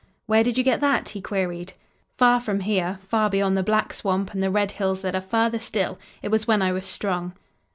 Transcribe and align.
"Where 0.25 0.43
did 0.43 0.57
you 0.57 0.63
get 0.63 0.81
that?" 0.81 1.09
he 1.09 1.21
queried. 1.21 1.73
"Far 2.17 2.39
from 2.41 2.61
here, 2.61 2.97
far 3.07 3.29
beyond 3.29 3.55
the 3.55 3.61
black 3.61 3.93
swamp 3.93 4.33
and 4.33 4.41
the 4.41 4.49
red 4.49 4.71
hills 4.71 5.03
that 5.03 5.13
are 5.13 5.21
farther 5.21 5.59
still. 5.59 5.99
It 6.23 6.31
was 6.31 6.47
when 6.47 6.63
I 6.63 6.71
was 6.71 6.87
strong." 6.87 7.33